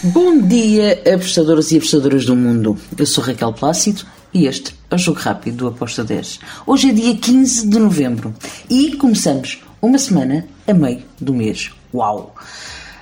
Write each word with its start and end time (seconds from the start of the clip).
Bom 0.00 0.40
dia, 0.42 1.02
apostadoras 1.12 1.72
e 1.72 1.76
apostadoras 1.76 2.24
do 2.24 2.36
mundo. 2.36 2.78
Eu 2.96 3.04
sou 3.04 3.24
Raquel 3.24 3.52
Plácido 3.52 4.06
e 4.32 4.46
este 4.46 4.72
é 4.88 4.94
o 4.94 4.98
Jogo 4.98 5.18
Rápido 5.18 5.56
do 5.56 5.66
Aposta 5.66 6.04
10. 6.04 6.38
Hoje 6.64 6.90
é 6.90 6.92
dia 6.92 7.16
15 7.16 7.66
de 7.66 7.80
novembro 7.80 8.32
e 8.70 8.94
começamos 8.94 9.60
uma 9.82 9.98
semana 9.98 10.46
a 10.68 10.72
meio 10.72 11.02
do 11.20 11.34
mês. 11.34 11.72
Uau! 11.92 12.32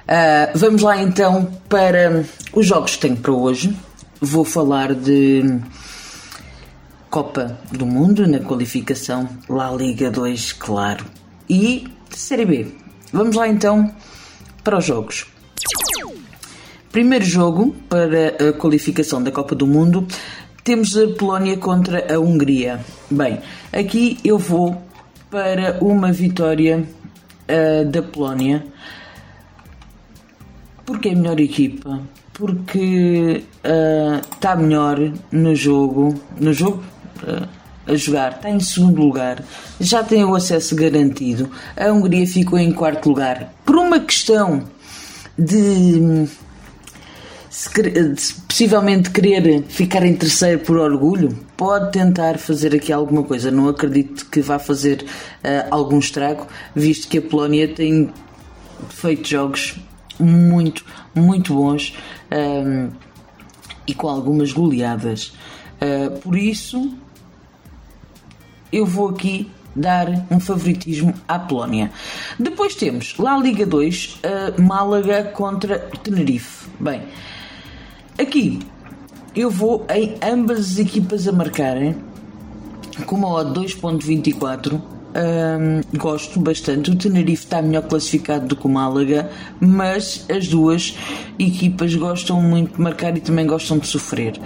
Uh, 0.08 0.58
vamos 0.58 0.80
lá 0.80 1.02
então 1.02 1.52
para 1.68 2.24
os 2.54 2.66
jogos 2.66 2.96
que 2.96 3.02
tenho 3.02 3.16
para 3.18 3.32
hoje. 3.32 3.76
Vou 4.18 4.46
falar 4.46 4.94
de 4.94 5.60
Copa 7.10 7.58
do 7.72 7.84
Mundo 7.84 8.26
na 8.26 8.40
qualificação 8.40 9.28
La 9.50 9.70
Liga 9.70 10.10
2, 10.10 10.54
claro, 10.54 11.04
e 11.46 11.86
Série 12.08 12.46
B. 12.46 12.68
Vamos 13.12 13.36
lá 13.36 13.46
então 13.46 13.94
para 14.64 14.78
os 14.78 14.86
jogos. 14.86 15.35
Primeiro 16.96 17.26
jogo 17.26 17.76
para 17.90 18.48
a 18.48 18.52
qualificação 18.54 19.22
da 19.22 19.30
Copa 19.30 19.54
do 19.54 19.66
Mundo, 19.66 20.06
temos 20.64 20.96
a 20.96 21.06
Polónia 21.08 21.58
contra 21.58 22.10
a 22.10 22.18
Hungria. 22.18 22.80
Bem, 23.10 23.38
aqui 23.70 24.16
eu 24.24 24.38
vou 24.38 24.80
para 25.30 25.76
uma 25.82 26.10
vitória 26.10 26.82
uh, 27.50 27.84
da 27.84 28.00
Polónia, 28.00 28.64
porque 30.86 31.10
é 31.10 31.12
a 31.12 31.16
melhor 31.16 31.38
equipa, 31.38 32.00
porque 32.32 33.44
está 34.32 34.54
uh, 34.54 34.58
melhor 34.58 34.98
no 35.30 35.54
jogo, 35.54 36.14
no 36.40 36.54
jogo 36.54 36.82
uh, 37.24 37.46
a 37.86 37.94
jogar, 37.94 38.36
está 38.36 38.48
em 38.48 38.58
segundo 38.58 39.02
lugar, 39.02 39.44
já 39.78 40.02
tem 40.02 40.24
o 40.24 40.34
acesso 40.34 40.74
garantido. 40.74 41.50
A 41.76 41.92
Hungria 41.92 42.26
ficou 42.26 42.58
em 42.58 42.72
quarto 42.72 43.10
lugar. 43.10 43.52
Por 43.66 43.76
uma 43.76 44.00
questão 44.00 44.64
de 45.38 46.26
possivelmente 48.46 49.10
querer 49.10 49.62
ficar 49.62 50.04
em 50.04 50.14
terceiro 50.14 50.60
por 50.60 50.76
orgulho, 50.76 51.30
pode 51.56 51.90
tentar 51.92 52.38
fazer 52.38 52.74
aqui 52.74 52.92
alguma 52.92 53.22
coisa. 53.22 53.50
Não 53.50 53.68
acredito 53.68 54.26
que 54.26 54.42
vá 54.42 54.58
fazer 54.58 55.02
uh, 55.02 55.68
algum 55.70 55.98
estrago, 55.98 56.46
visto 56.74 57.08
que 57.08 57.18
a 57.18 57.22
Polónia 57.22 57.66
tem 57.68 58.12
feito 58.90 59.26
jogos 59.26 59.78
muito, 60.18 60.84
muito 61.14 61.54
bons 61.54 61.94
um, 62.30 62.36
ehm, 62.36 62.88
e 63.86 63.94
com 63.94 64.08
algumas 64.08 64.52
goleadas. 64.52 65.32
Uh, 65.80 66.18
por 66.20 66.36
isso, 66.36 66.94
eu 68.70 68.84
vou 68.84 69.08
aqui 69.08 69.50
dar 69.74 70.26
um 70.30 70.40
favoritismo 70.40 71.14
à 71.26 71.38
Polónia. 71.38 71.90
Depois 72.38 72.74
temos 72.74 73.16
lá 73.18 73.38
Liga 73.38 73.64
2, 73.64 74.20
uh, 74.58 74.62
Málaga 74.62 75.24
contra 75.24 75.78
Tenerife. 75.78 76.66
Bem, 76.80 77.02
Aqui 78.18 78.60
eu 79.34 79.50
vou 79.50 79.84
em 79.90 80.14
ambas 80.22 80.58
as 80.60 80.78
equipas 80.78 81.28
a 81.28 81.32
marcarem 81.32 81.94
com 83.04 83.16
uma 83.16 83.28
odd 83.28 83.60
2.24. 83.60 84.80
Um, 85.16 85.98
gosto 85.98 86.40
bastante. 86.40 86.90
O 86.90 86.96
Tenerife 86.96 87.44
está 87.44 87.60
melhor 87.60 87.82
classificado 87.82 88.46
do 88.46 88.56
que 88.56 88.66
o 88.66 88.70
Málaga, 88.70 89.30
mas 89.60 90.24
as 90.30 90.48
duas 90.48 90.96
equipas 91.38 91.94
gostam 91.94 92.40
muito 92.40 92.76
de 92.76 92.80
marcar 92.80 93.16
e 93.16 93.20
também 93.20 93.46
gostam 93.46 93.78
de 93.78 93.86
sofrer. 93.86 94.40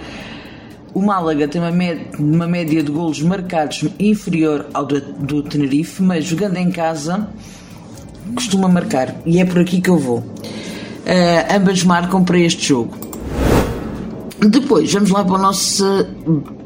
O 0.93 1.01
Málaga 1.01 1.47
tem 1.47 1.61
uma, 1.61 1.71
média, 1.71 2.07
uma 2.19 2.47
média 2.47 2.83
de 2.83 2.91
golos 2.91 3.21
marcados 3.21 3.85
inferior 3.97 4.65
ao 4.73 4.85
do, 4.85 4.99
do 4.99 5.43
Tenerife, 5.43 6.03
mas 6.03 6.25
jogando 6.25 6.57
em 6.57 6.69
casa 6.69 7.29
costuma 8.35 8.67
marcar 8.67 9.15
e 9.25 9.39
é 9.39 9.45
por 9.45 9.59
aqui 9.59 9.79
que 9.79 9.89
eu 9.89 9.97
vou. 9.97 10.19
Uh, 10.19 11.55
ambas 11.55 11.83
marcam 11.83 12.23
para 12.23 12.37
este 12.37 12.67
jogo. 12.67 13.00
Depois, 14.49 14.91
vamos 14.91 15.11
lá 15.11 15.23
para 15.23 15.35
o 15.35 15.37
nosso 15.37 15.85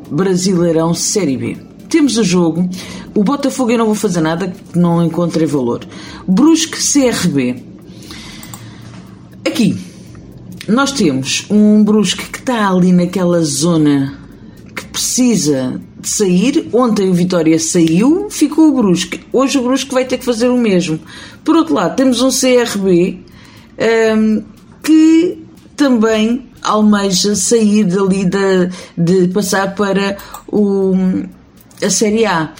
Brasileirão 0.09 0.93
Série 0.93 1.35
B. 1.35 1.57
Temos 1.89 2.17
o 2.17 2.23
jogo. 2.23 2.69
O 3.13 3.21
Botafogo 3.21 3.71
eu 3.71 3.77
não 3.77 3.85
vou 3.87 3.95
fazer 3.95 4.21
nada, 4.21 4.53
não 4.73 5.03
encontrei 5.03 5.45
valor. 5.45 5.85
Brusque 6.25 6.77
CRB. 6.77 7.61
Aqui, 9.45 9.77
nós 10.69 10.93
temos 10.93 11.45
um 11.49 11.83
Brusque 11.83 12.29
que 12.29 12.39
está 12.39 12.69
ali 12.69 12.93
naquela 12.93 13.41
zona 13.41 14.17
que 14.73 14.85
precisa 14.85 15.81
de 15.99 16.07
sair. 16.07 16.69
Ontem 16.71 17.09
o 17.09 17.13
Vitória 17.13 17.59
saiu, 17.59 18.29
ficou 18.29 18.69
o 18.69 18.75
Brusque. 18.75 19.19
Hoje 19.33 19.57
o 19.57 19.63
Brusque 19.63 19.93
vai 19.93 20.05
ter 20.05 20.17
que 20.17 20.25
fazer 20.25 20.47
o 20.47 20.57
mesmo. 20.57 20.97
Por 21.43 21.57
outro 21.57 21.73
lado, 21.73 21.97
temos 21.97 22.21
um 22.21 22.29
CRB 22.29 23.19
um, 24.17 24.43
que 24.81 25.43
também 25.75 26.54
almeja 26.65 27.35
sair 27.35 27.83
dali 27.83 28.25
de, 28.25 28.69
de 28.97 29.27
passar 29.29 29.75
para 29.75 30.17
o, 30.47 30.93
a 31.81 31.89
Série 31.89 32.25
A. 32.25 32.53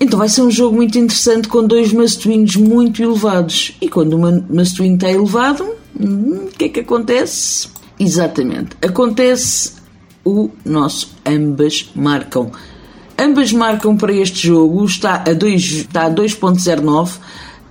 Então 0.00 0.18
vai 0.18 0.28
ser 0.28 0.42
um 0.42 0.50
jogo 0.50 0.76
muito 0.76 0.96
interessante 0.96 1.48
com 1.48 1.66
dois 1.66 1.92
mastuínos 1.92 2.56
muito 2.56 3.02
elevados. 3.02 3.76
E 3.80 3.88
quando 3.88 4.14
o 4.14 4.54
mastuíno 4.54 4.94
está 4.94 5.10
elevado, 5.10 5.66
hum, 5.98 6.46
o 6.46 6.56
que 6.56 6.66
é 6.66 6.68
que 6.68 6.80
acontece? 6.80 7.68
Exatamente, 7.98 8.76
acontece 8.80 9.72
o 10.24 10.50
nosso 10.64 11.10
ambas 11.26 11.90
marcam. 11.94 12.52
Ambas 13.18 13.52
marcam 13.52 13.96
para 13.96 14.12
este 14.12 14.46
jogo, 14.46 14.84
está 14.84 15.16
a 15.16 15.34
2.09, 15.34 17.18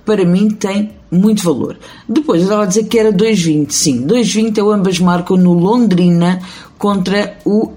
para 0.04 0.24
mim 0.24 0.50
tem 0.50 0.97
muito 1.10 1.42
valor. 1.42 1.78
Depois 2.08 2.40
eu 2.40 2.46
estava 2.46 2.62
a 2.64 2.66
dizer 2.66 2.84
que 2.84 2.98
era 2.98 3.12
2,20. 3.12 3.70
Sim, 3.70 4.06
2,20 4.06 4.58
é 4.58 4.62
o 4.62 4.70
ambas 4.70 4.98
marcam 4.98 5.36
no 5.36 5.52
Londrina 5.52 6.40
contra 6.76 7.38
o 7.44 7.72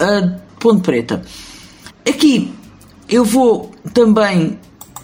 Ponte 0.59 0.81
Preta. 0.81 1.21
Aqui 2.07 2.51
eu 3.09 3.25
vou 3.25 3.71
também 3.93 4.57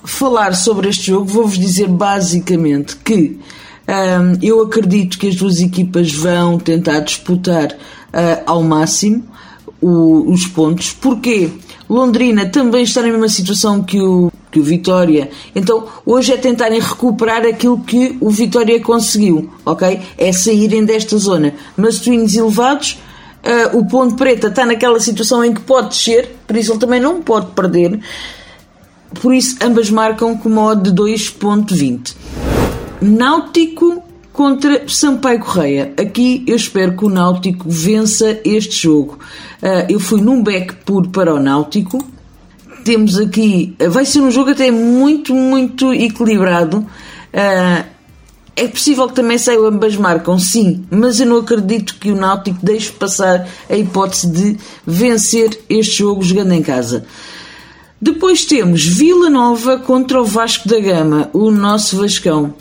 falar 0.04 0.56
sobre 0.56 0.90
este 0.90 1.08
jogo. 1.08 1.26
Vou-vos 1.26 1.58
dizer 1.58 1.88
basicamente 1.88 2.96
que 2.98 3.40
um, 3.88 4.38
eu 4.42 4.62
acredito 4.62 5.18
que 5.18 5.28
as 5.28 5.36
duas 5.36 5.62
equipas 5.62 6.12
vão 6.12 6.58
tentar 6.58 7.00
disputar 7.02 7.72
uh, 7.72 8.44
ao 8.46 8.64
máximo 8.64 9.24
o, 9.82 10.32
os 10.32 10.48
pontos. 10.48 10.94
Porquê? 10.94 11.50
Londrina 11.90 12.46
também 12.46 12.84
está 12.84 13.02
na 13.02 13.08
mesma 13.08 13.30
situação 13.30 13.82
que 13.82 14.02
o, 14.02 14.32
que 14.52 14.60
o 14.60 14.64
Vitória. 14.64 15.30
Então, 15.56 15.88
hoje 16.06 16.34
é 16.34 16.38
tentarem 16.38 16.80
recuperar 16.80 17.46
aquilo 17.46 17.80
que 17.80 18.18
o 18.20 18.30
Vitória 18.30 18.80
conseguiu, 18.82 19.50
ok? 19.66 20.02
É 20.18 20.32
saírem 20.34 20.84
desta 20.84 21.18
zona. 21.18 21.54
Mas 21.76 22.00
twins 22.00 22.36
elevados, 22.36 23.00
uh, 23.44 23.78
o 23.78 23.88
Ponto 23.88 24.16
Preta 24.16 24.48
está 24.48 24.66
naquela 24.66 25.00
situação 25.00 25.44
em 25.44 25.54
que 25.54 25.62
pode 25.62 25.90
descer, 25.90 26.36
por 26.46 26.58
isso 26.58 26.74
ele 26.74 26.80
também 26.80 27.00
não 27.00 27.22
pode 27.22 27.48
perder. 27.52 28.00
Por 29.22 29.34
isso, 29.34 29.56
ambas 29.62 29.90
marcam 29.90 30.38
com 30.38 30.50
modo 30.50 30.92
de 30.92 31.02
2.20. 31.02 32.16
Náutico 33.02 34.04
contra 34.38 34.88
Sampaio 34.88 35.40
Correia. 35.40 35.94
Aqui 35.98 36.44
eu 36.46 36.56
espero 36.56 36.96
que 36.96 37.04
o 37.04 37.10
Náutico 37.10 37.66
vença 37.68 38.40
este 38.46 38.84
jogo. 38.84 39.18
Uh, 39.64 39.92
eu 39.92 40.00
fui 40.00 40.22
num 40.22 40.44
back 40.44 40.76
puro 40.86 41.10
para 41.10 41.34
o 41.34 41.40
Náutico. 41.40 41.98
Temos 42.86 43.18
aqui. 43.18 43.76
Vai 43.90 44.06
ser 44.06 44.20
um 44.20 44.30
jogo 44.30 44.52
até 44.52 44.70
muito, 44.70 45.34
muito 45.34 45.92
equilibrado. 45.92 46.86
Uh, 47.34 47.84
é 48.56 48.68
possível 48.68 49.08
que 49.08 49.16
também 49.16 49.40
saiam 49.40 49.66
ambas 49.66 49.96
marcam, 49.96 50.38
sim, 50.38 50.86
mas 50.92 51.20
eu 51.20 51.26
não 51.26 51.38
acredito 51.38 51.96
que 51.96 52.12
o 52.12 52.16
Náutico 52.16 52.60
deixe 52.62 52.92
passar 52.92 53.48
a 53.68 53.76
hipótese 53.76 54.28
de 54.28 54.58
vencer 54.86 55.60
este 55.68 55.98
jogo 55.98 56.22
jogando 56.22 56.52
em 56.52 56.62
casa. 56.62 57.08
Depois 58.00 58.46
temos 58.46 58.86
Vila 58.86 59.32
Nova 59.32 59.80
contra 59.80 60.22
o 60.22 60.26
Vasco 60.26 60.70
da 60.70 60.80
Gama, 60.80 61.28
o 61.34 61.50
nosso 61.50 61.98
Vascão. 61.98 62.54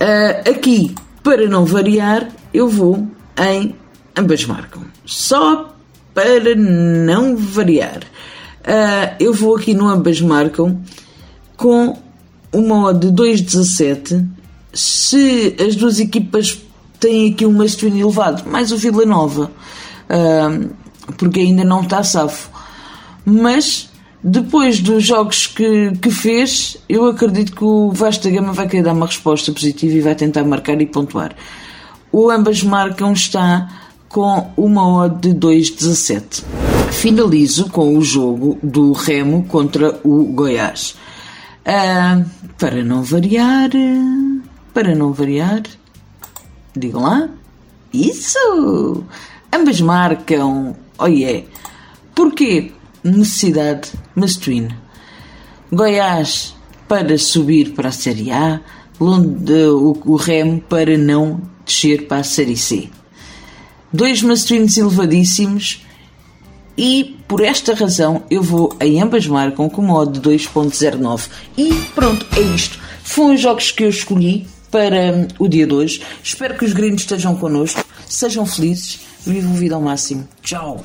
Uh, 0.00 0.50
aqui 0.50 0.94
para 1.22 1.48
não 1.48 1.64
variar, 1.64 2.28
eu 2.52 2.68
vou 2.68 3.06
em 3.38 3.74
ambas 4.16 4.44
marcam. 4.44 4.82
Só 5.04 5.74
para 6.14 6.54
não 6.54 7.36
variar. 7.36 8.02
Uh, 8.60 9.14
eu 9.18 9.32
vou 9.32 9.56
aqui 9.56 9.74
no 9.74 9.88
ambas 9.88 10.20
marcam 10.20 10.80
com 11.56 11.98
uma 12.52 12.86
odd 12.86 13.10
de 13.10 13.12
2,17. 13.12 14.26
Se 14.72 15.56
as 15.58 15.76
duas 15.76 15.98
equipas 15.98 16.58
têm 16.98 17.32
aqui 17.32 17.46
um 17.46 17.52
masculino 17.52 18.00
elevado, 18.00 18.48
mais 18.48 18.70
o 18.72 18.76
Vila 18.76 19.04
Nova, 19.04 19.50
uh, 20.08 20.70
porque 21.16 21.40
ainda 21.40 21.64
não 21.64 21.82
está 21.82 22.02
safo. 22.02 22.50
Mas 23.24 23.89
depois 24.22 24.80
dos 24.80 25.04
jogos 25.04 25.46
que, 25.46 25.92
que 26.00 26.10
fez, 26.10 26.76
eu 26.88 27.06
acredito 27.06 27.52
que 27.52 27.64
o 27.64 27.90
Vasco 27.90 28.24
da 28.24 28.30
Gama 28.30 28.52
vai 28.52 28.68
querer 28.68 28.82
dar 28.82 28.92
uma 28.92 29.06
resposta 29.06 29.50
positiva 29.52 29.96
e 29.96 30.00
vai 30.00 30.14
tentar 30.14 30.44
marcar 30.44 30.80
e 30.80 30.86
pontuar. 30.86 31.34
O 32.12 32.30
ambas 32.30 32.62
marcam 32.62 33.12
está 33.12 33.68
com 34.08 34.50
uma 34.56 34.86
odd 34.86 35.32
de 35.32 35.34
2,17. 35.34 36.42
Finalizo 36.90 37.70
com 37.70 37.96
o 37.96 38.02
jogo 38.02 38.58
do 38.62 38.92
Remo 38.92 39.44
contra 39.44 39.98
o 40.04 40.24
Goiás. 40.24 40.96
Uh, 41.60 42.24
para 42.58 42.82
não 42.82 43.02
variar, 43.02 43.70
para 44.74 44.94
não 44.94 45.12
variar, 45.12 45.62
digam 46.76 47.02
lá, 47.02 47.28
Isso! 47.92 49.04
Ambas 49.52 49.80
marcam. 49.80 50.76
Oh 50.98 51.06
yeah! 51.06 51.44
Porquê? 52.14 52.72
Necessidade 53.02 53.90
masculina. 54.14 54.76
Goiás 55.72 56.54
para 56.88 57.16
subir 57.16 57.72
para 57.72 57.88
a 57.88 57.92
Série 57.92 58.30
A, 58.30 58.60
o, 58.98 60.12
o 60.12 60.16
Remo 60.16 60.60
para 60.60 60.98
não 60.98 61.40
descer 61.64 62.06
para 62.06 62.18
a 62.18 62.24
Série 62.24 62.56
C. 62.56 62.88
Dois 63.92 64.22
masculinos 64.22 64.76
elevadíssimos 64.76 65.84
e 66.76 67.16
por 67.26 67.42
esta 67.42 67.74
razão 67.74 68.22
eu 68.30 68.42
vou 68.42 68.76
em 68.80 69.00
ambas 69.00 69.26
marcam 69.26 69.68
com 69.68 69.82
modo 69.82 70.18
de 70.18 70.28
2.09. 70.28 71.28
E 71.56 71.72
pronto, 71.94 72.26
é 72.36 72.40
isto. 72.40 72.78
Foram 73.02 73.34
os 73.34 73.40
jogos 73.40 73.70
que 73.70 73.84
eu 73.84 73.88
escolhi 73.88 74.46
para 74.70 75.28
o 75.38 75.48
dia 75.48 75.66
de 75.66 75.74
hoje. 75.74 76.02
Espero 76.22 76.56
que 76.56 76.64
os 76.64 76.72
gringos 76.72 77.02
estejam 77.02 77.36
connosco, 77.36 77.84
sejam 78.08 78.46
felizes, 78.46 79.00
vivam 79.26 79.54
vida 79.54 79.74
ao 79.74 79.80
máximo. 79.80 80.28
Tchau! 80.42 80.84